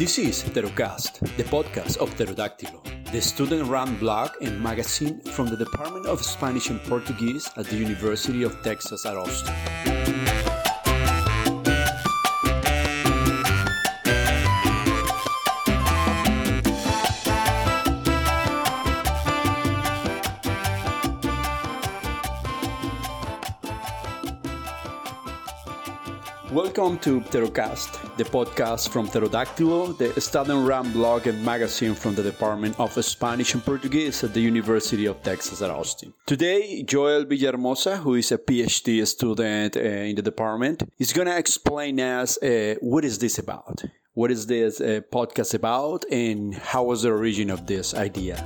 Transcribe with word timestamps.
This 0.00 0.18
is 0.18 0.42
Pterocast, 0.42 1.18
the 1.36 1.44
podcast 1.44 1.98
of 1.98 2.08
Pterodáctilo, 2.16 2.80
the 3.12 3.20
student-run 3.20 3.96
blog 3.96 4.30
and 4.40 4.58
magazine 4.58 5.20
from 5.20 5.48
the 5.48 5.58
Department 5.58 6.06
of 6.06 6.24
Spanish 6.24 6.70
and 6.70 6.80
Portuguese 6.84 7.50
at 7.58 7.66
the 7.66 7.76
University 7.76 8.42
of 8.42 8.62
Texas 8.62 9.04
at 9.04 9.14
Austin. 9.14 9.89
Welcome 26.52 26.98
to 26.98 27.20
Pterocast, 27.20 28.16
the 28.16 28.24
podcast 28.24 28.88
from 28.88 29.06
Pterodáctilo, 29.06 29.96
the 29.96 30.20
student-run 30.20 30.90
blog 30.92 31.28
and 31.28 31.44
magazine 31.44 31.94
from 31.94 32.16
the 32.16 32.24
Department 32.24 32.74
of 32.80 32.92
Spanish 33.04 33.54
and 33.54 33.64
Portuguese 33.64 34.24
at 34.24 34.34
the 34.34 34.40
University 34.40 35.06
of 35.06 35.22
Texas 35.22 35.62
at 35.62 35.70
Austin. 35.70 36.12
Today, 36.26 36.82
Joel 36.82 37.24
Villahermosa, 37.24 37.98
who 37.98 38.16
is 38.16 38.32
a 38.32 38.38
PhD 38.38 39.06
student 39.06 39.76
uh, 39.76 39.80
in 39.80 40.16
the 40.16 40.22
department, 40.22 40.82
is 40.98 41.12
going 41.12 41.28
to 41.28 41.38
explain 41.38 42.00
us 42.00 42.36
uh, 42.42 42.74
what 42.80 43.04
is 43.04 43.20
this 43.20 43.38
about, 43.38 43.84
what 44.14 44.32
is 44.32 44.48
this 44.48 44.80
uh, 44.80 45.02
podcast 45.12 45.54
about, 45.54 46.04
and 46.10 46.56
how 46.56 46.82
was 46.82 47.02
the 47.02 47.10
origin 47.10 47.50
of 47.50 47.68
this 47.68 47.94
idea. 47.94 48.44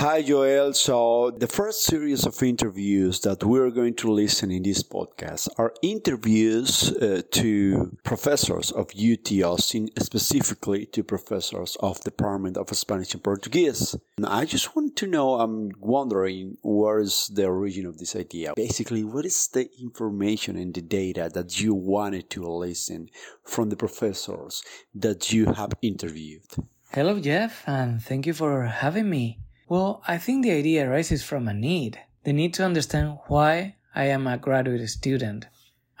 Hi, 0.00 0.22
Joel. 0.22 0.72
So, 0.72 1.30
the 1.30 1.46
first 1.46 1.84
series 1.84 2.24
of 2.24 2.42
interviews 2.42 3.20
that 3.20 3.44
we're 3.44 3.68
going 3.68 3.92
to 3.96 4.10
listen 4.10 4.50
in 4.50 4.62
this 4.62 4.82
podcast 4.82 5.50
are 5.58 5.74
interviews 5.82 6.90
uh, 6.90 7.20
to 7.32 7.98
professors 8.02 8.70
of 8.70 8.92
UT 8.96 9.30
Austin, 9.44 9.90
specifically 9.98 10.86
to 10.86 11.04
professors 11.04 11.76
of 11.80 12.00
Department 12.00 12.56
of 12.56 12.74
Spanish 12.74 13.12
and 13.12 13.22
Portuguese. 13.22 13.94
And 14.16 14.24
I 14.24 14.46
just 14.46 14.74
want 14.74 14.96
to 14.96 15.06
know, 15.06 15.38
I'm 15.38 15.72
wondering, 15.78 16.56
where 16.62 17.00
is 17.00 17.30
the 17.34 17.44
origin 17.44 17.84
of 17.84 17.98
this 17.98 18.16
idea? 18.16 18.54
Basically, 18.56 19.04
what 19.04 19.26
is 19.26 19.48
the 19.48 19.68
information 19.82 20.56
and 20.56 20.72
the 20.72 20.80
data 20.80 21.30
that 21.34 21.60
you 21.60 21.74
wanted 21.74 22.30
to 22.30 22.46
listen 22.46 23.10
from 23.44 23.68
the 23.68 23.76
professors 23.76 24.62
that 24.94 25.30
you 25.30 25.52
have 25.52 25.72
interviewed? 25.82 26.48
Hello, 26.90 27.20
Jeff, 27.20 27.62
and 27.66 28.02
thank 28.02 28.24
you 28.24 28.32
for 28.32 28.64
having 28.64 29.10
me. 29.10 29.40
Well, 29.70 30.02
I 30.08 30.18
think 30.18 30.42
the 30.42 30.50
idea 30.50 30.90
arises 30.90 31.22
from 31.22 31.46
a 31.46 31.54
need 31.54 32.00
the 32.24 32.32
need 32.32 32.54
to 32.54 32.64
understand 32.64 33.18
why 33.28 33.76
I 33.94 34.06
am 34.06 34.26
a 34.26 34.36
graduate 34.36 34.88
student. 34.88 35.46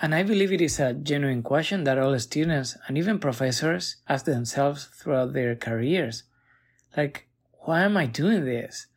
And 0.02 0.12
I 0.12 0.24
believe 0.24 0.52
it 0.52 0.60
is 0.60 0.80
a 0.80 0.92
genuine 0.92 1.44
question 1.44 1.84
that 1.84 1.96
all 1.96 2.18
students 2.18 2.76
and 2.88 2.98
even 2.98 3.20
professors 3.20 3.98
ask 4.08 4.24
themselves 4.24 4.86
throughout 4.86 5.34
their 5.34 5.54
careers. 5.54 6.24
Like, 6.96 7.28
why 7.60 7.82
am 7.82 7.96
I 7.96 8.06
doing 8.06 8.44
this? 8.44 8.88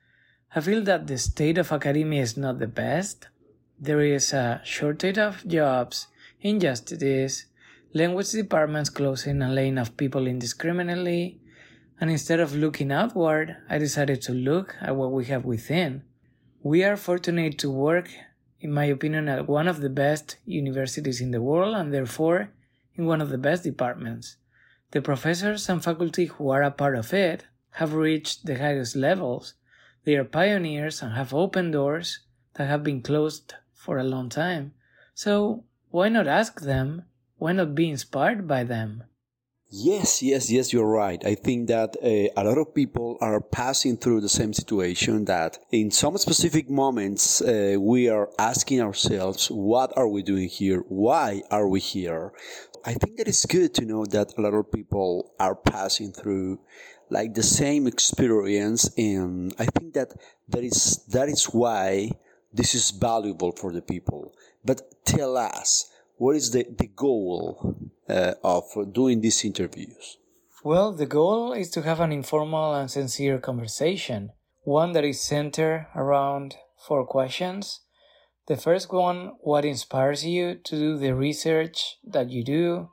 I 0.55 0.59
feel 0.59 0.81
that 0.85 1.05
the 1.05 1.19
state 1.19 1.59
of 1.59 1.71
academia 1.71 2.23
is 2.23 2.35
not 2.35 2.57
the 2.57 2.65
best. 2.65 3.27
There 3.79 4.01
is 4.01 4.33
a 4.33 4.59
shortage 4.63 5.19
of 5.19 5.47
jobs, 5.47 6.07
injustices, 6.41 7.45
language 7.93 8.31
departments 8.31 8.89
closing 8.89 9.39
and 9.43 9.53
laying 9.53 9.77
off 9.77 9.95
people 9.95 10.25
indiscriminately, 10.25 11.39
and 11.99 12.09
instead 12.09 12.39
of 12.39 12.55
looking 12.55 12.91
outward, 12.91 13.57
I 13.69 13.77
decided 13.77 14.21
to 14.23 14.33
look 14.33 14.75
at 14.81 14.95
what 14.95 15.11
we 15.11 15.25
have 15.25 15.45
within. 15.45 16.03
We 16.61 16.83
are 16.83 16.97
fortunate 16.97 17.57
to 17.59 17.69
work, 17.69 18.09
in 18.59 18.71
my 18.71 18.85
opinion, 18.85 19.27
at 19.29 19.47
one 19.47 19.67
of 19.67 19.81
the 19.81 19.89
best 19.89 20.37
universities 20.45 21.21
in 21.21 21.31
the 21.31 21.41
world 21.41 21.75
and 21.75 21.93
therefore 21.93 22.49
in 22.95 23.05
one 23.05 23.21
of 23.21 23.29
the 23.29 23.37
best 23.37 23.63
departments. 23.63 24.37
The 24.91 25.01
professors 25.01 25.67
and 25.69 25.83
faculty 25.83 26.25
who 26.25 26.49
are 26.49 26.63
a 26.63 26.71
part 26.71 26.95
of 26.95 27.13
it 27.13 27.45
have 27.71 27.93
reached 27.93 28.45
the 28.45 28.57
highest 28.57 28.95
levels. 28.95 29.55
They 30.03 30.15
are 30.15 30.23
pioneers 30.23 31.01
and 31.01 31.13
have 31.13 31.33
opened 31.33 31.73
doors 31.73 32.19
that 32.55 32.67
have 32.67 32.83
been 32.83 33.01
closed 33.01 33.55
for 33.73 33.97
a 33.97 34.03
long 34.03 34.29
time. 34.29 34.73
So 35.13 35.63
why 35.89 36.09
not 36.09 36.27
ask 36.27 36.61
them? 36.61 37.03
Why 37.37 37.51
not 37.51 37.75
be 37.75 37.89
inspired 37.89 38.47
by 38.47 38.63
them? 38.63 39.03
Yes, 39.75 40.21
yes, 40.21 40.51
yes, 40.51 40.71
you're 40.71 40.85
right. 40.85 41.25
I 41.25 41.33
think 41.33 41.67
that 41.69 41.97
uh, 41.97 42.29
a 42.39 42.43
lot 42.43 42.59
of 42.59 42.75
people 42.75 43.17
are 43.21 43.41
passing 43.41 43.97
through 43.97 44.21
the 44.21 44.29
same 44.29 44.53
situation 44.53 45.25
that 45.25 45.57
in 45.71 45.89
some 45.89 46.15
specific 46.19 46.69
moments 46.69 47.41
uh, 47.41 47.77
we 47.79 48.07
are 48.07 48.29
asking 48.37 48.81
ourselves, 48.81 49.47
what 49.47 49.91
are 49.97 50.07
we 50.07 50.21
doing 50.21 50.47
here? 50.47 50.83
Why 50.89 51.41
are 51.49 51.67
we 51.67 51.79
here? 51.79 52.33
I 52.85 52.93
think 52.93 53.17
that 53.17 53.27
it's 53.27 53.47
good 53.47 53.73
to 53.73 53.85
know 53.85 54.05
that 54.05 54.37
a 54.37 54.41
lot 54.41 54.53
of 54.53 54.71
people 54.71 55.33
are 55.39 55.55
passing 55.55 56.11
through 56.13 56.59
like 57.09 57.33
the 57.33 57.41
same 57.41 57.87
experience 57.87 58.91
and 58.95 59.55
I 59.57 59.65
think 59.65 59.95
that 59.95 60.13
that 60.49 60.63
is 60.63 61.03
that 61.07 61.29
is 61.29 61.45
why 61.45 62.11
this 62.53 62.75
is 62.75 62.91
valuable 62.91 63.53
for 63.53 63.73
the 63.73 63.81
people. 63.81 64.35
But 64.63 65.03
tell 65.03 65.35
us, 65.35 65.89
what 66.17 66.35
is 66.35 66.51
the, 66.51 66.63
the 66.77 66.91
goal 66.95 67.91
uh, 68.09 68.33
of 68.43 68.65
doing 68.91 69.21
these 69.21 69.43
interviews? 69.45 70.17
Well, 70.63 70.93
the 70.93 71.05
goal 71.05 71.53
is 71.53 71.69
to 71.71 71.81
have 71.81 71.99
an 71.99 72.11
informal 72.11 72.73
and 72.73 72.89
sincere 72.89 73.37
conversation, 73.37 74.31
one 74.63 74.93
that 74.93 75.03
is 75.03 75.19
centered 75.19 75.87
around 75.95 76.55
four 76.87 77.05
questions. 77.05 77.81
The 78.47 78.57
first 78.57 78.91
one 78.91 79.33
what 79.41 79.65
inspires 79.65 80.25
you 80.25 80.55
to 80.55 80.75
do 80.75 80.97
the 80.97 81.15
research 81.15 81.97
that 82.03 82.29
you 82.29 82.43
do? 82.43 82.89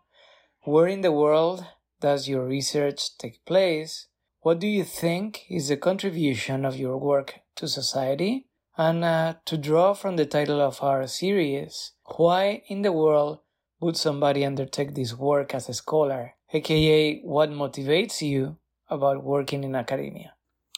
Where 0.62 0.86
in 0.86 1.00
the 1.00 1.12
world 1.12 1.64
does 2.00 2.28
your 2.28 2.44
research 2.44 3.16
take 3.18 3.44
place? 3.44 4.08
What 4.40 4.58
do 4.58 4.66
you 4.66 4.84
think 4.84 5.42
is 5.50 5.68
the 5.68 5.76
contribution 5.76 6.64
of 6.64 6.76
your 6.76 6.96
work 6.96 7.40
to 7.56 7.68
society? 7.68 8.46
And 8.76 9.04
uh, 9.04 9.34
to 9.44 9.58
draw 9.58 9.92
from 9.92 10.16
the 10.16 10.26
title 10.26 10.60
of 10.60 10.82
our 10.82 11.06
series, 11.06 11.92
why 12.16 12.62
in 12.68 12.82
the 12.82 12.92
world 12.92 13.40
would 13.80 13.96
somebody 13.96 14.44
undertake 14.44 14.94
this 14.94 15.14
work 15.14 15.54
as 15.54 15.68
a 15.68 15.74
scholar? 15.74 16.34
aka, 16.52 17.20
what 17.22 17.50
motivates 17.50 18.20
you 18.22 18.56
about 18.88 19.22
working 19.22 19.64
in 19.64 19.74
academia? 19.74 20.34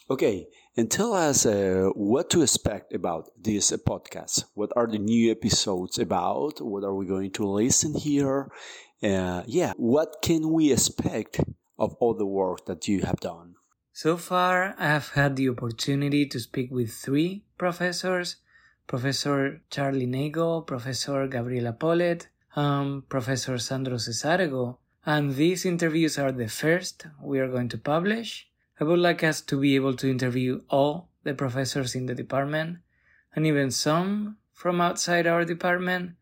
Okay, 0.09 0.47
and 0.77 0.91
tell 0.91 1.13
us 1.13 1.45
uh, 1.45 1.89
what 1.95 2.29
to 2.29 2.41
expect 2.41 2.93
about 2.93 3.29
this 3.39 3.71
uh, 3.71 3.77
podcast. 3.77 4.45
What 4.53 4.71
are 4.75 4.87
the 4.87 4.99
new 4.99 5.31
episodes 5.31 5.97
about? 5.97 6.61
What 6.61 6.83
are 6.83 6.93
we 6.93 7.05
going 7.05 7.31
to 7.31 7.47
listen 7.47 7.95
here? 7.95 8.51
Uh, 9.01 9.43
yeah, 9.47 9.73
what 9.77 10.17
can 10.21 10.51
we 10.51 10.71
expect 10.71 11.39
of 11.79 11.95
all 11.99 12.13
the 12.13 12.25
work 12.25 12.65
that 12.65 12.87
you 12.87 13.01
have 13.01 13.19
done? 13.19 13.55
So 13.93 14.17
far, 14.17 14.75
I 14.77 14.87
have 14.87 15.09
had 15.09 15.35
the 15.35 15.49
opportunity 15.49 16.25
to 16.27 16.39
speak 16.39 16.71
with 16.71 16.91
three 16.91 17.43
professors 17.57 18.37
Professor 18.85 19.61
Charlie 19.69 20.05
Nagel, 20.05 20.61
Professor 20.61 21.25
Gabriela 21.27 21.71
Polit, 21.71 22.27
and 22.55 23.07
Professor 23.09 23.57
Sandro 23.57 23.95
Cesarego, 23.95 24.77
and 25.05 25.35
these 25.35 25.65
interviews 25.65 26.17
are 26.17 26.31
the 26.31 26.47
first 26.47 27.07
we 27.21 27.39
are 27.39 27.49
going 27.49 27.69
to 27.69 27.77
publish. 27.77 28.47
I 28.79 28.83
would 28.83 28.99
like 28.99 29.23
us 29.23 29.41
to 29.41 29.59
be 29.59 29.75
able 29.75 29.95
to 29.95 30.09
interview 30.09 30.61
all 30.69 31.09
the 31.23 31.33
professors 31.33 31.95
in 31.95 32.05
the 32.05 32.15
department, 32.15 32.77
and 33.35 33.45
even 33.45 33.71
some 33.71 34.37
from 34.51 34.81
outside 34.81 35.27
our 35.27 35.45
department. 35.45 36.13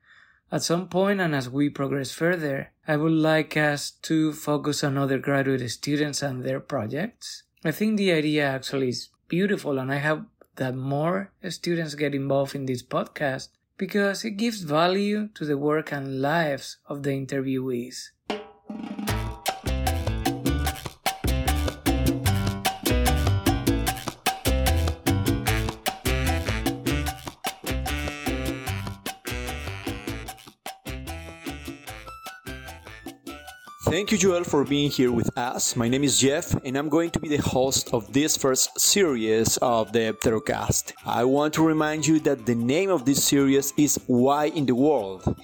At 0.51 0.63
some 0.63 0.89
point, 0.89 1.21
and 1.21 1.33
as 1.33 1.49
we 1.49 1.69
progress 1.69 2.11
further, 2.11 2.71
I 2.87 2.97
would 2.97 3.13
like 3.13 3.55
us 3.55 3.91
to 4.01 4.33
focus 4.33 4.83
on 4.83 4.97
other 4.97 5.17
graduate 5.17 5.69
students 5.69 6.21
and 6.21 6.43
their 6.43 6.59
projects. 6.59 7.43
I 7.63 7.71
think 7.71 7.97
the 7.97 8.11
idea 8.11 8.47
actually 8.47 8.89
is 8.89 9.09
beautiful, 9.27 9.79
and 9.79 9.91
I 9.91 9.99
hope 9.99 10.23
that 10.57 10.75
more 10.75 11.31
students 11.49 11.95
get 11.95 12.13
involved 12.13 12.53
in 12.55 12.65
this 12.65 12.83
podcast 12.83 13.49
because 13.81 14.23
it 14.23 14.37
gives 14.37 14.61
value 14.61 15.27
to 15.33 15.43
the 15.43 15.57
work 15.57 15.91
and 15.91 16.21
lives 16.21 16.77
of 16.87 17.01
the 17.01 17.09
interviewees. 17.09 18.11
Thank 33.91 34.13
you, 34.13 34.17
Joel, 34.17 34.45
for 34.45 34.63
being 34.63 34.89
here 34.89 35.11
with 35.11 35.37
us. 35.37 35.75
My 35.75 35.89
name 35.89 36.05
is 36.05 36.17
Jeff, 36.17 36.55
and 36.63 36.77
I'm 36.77 36.87
going 36.87 37.11
to 37.11 37.19
be 37.19 37.27
the 37.27 37.43
host 37.43 37.93
of 37.93 38.13
this 38.13 38.37
first 38.37 38.79
series 38.79 39.57
of 39.57 39.91
the 39.91 40.15
Pterocast. 40.23 40.93
I 41.05 41.25
want 41.25 41.53
to 41.55 41.67
remind 41.67 42.07
you 42.07 42.21
that 42.21 42.45
the 42.45 42.55
name 42.55 42.89
of 42.89 43.03
this 43.03 43.21
series 43.21 43.73
is 43.75 43.99
Why 44.07 44.45
in 44.45 44.65
the 44.65 44.75
World. 44.75 45.35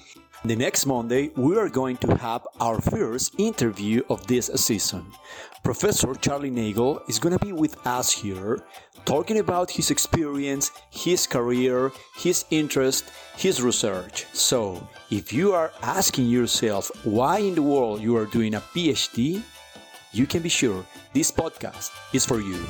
The 0.44 0.54
next 0.54 0.86
Monday, 0.86 1.30
we 1.34 1.58
are 1.58 1.68
going 1.68 1.96
to 1.96 2.16
have 2.16 2.46
our 2.60 2.80
first 2.80 3.34
interview 3.38 4.02
of 4.08 4.24
this 4.28 4.46
season. 4.54 5.04
Professor 5.64 6.14
Charlie 6.14 6.48
Nagel 6.50 7.02
is 7.08 7.18
going 7.18 7.36
to 7.36 7.44
be 7.44 7.52
with 7.52 7.84
us 7.84 8.12
here, 8.12 8.62
talking 9.04 9.38
about 9.40 9.68
his 9.68 9.90
experience, 9.90 10.70
his 10.90 11.26
career, 11.26 11.90
his 12.16 12.44
interest, 12.52 13.10
his 13.36 13.60
research. 13.60 14.26
So, 14.32 14.86
if 15.10 15.32
you 15.32 15.54
are 15.54 15.72
asking 15.82 16.28
yourself 16.28 16.88
why 17.04 17.38
in 17.38 17.56
the 17.56 17.62
world 17.62 18.00
you 18.00 18.16
are 18.16 18.26
doing 18.26 18.54
a 18.54 18.60
PhD, 18.60 19.42
you 20.12 20.26
can 20.26 20.40
be 20.40 20.48
sure 20.48 20.86
this 21.12 21.32
podcast 21.32 21.90
is 22.14 22.24
for 22.24 22.40
you. 22.40 22.64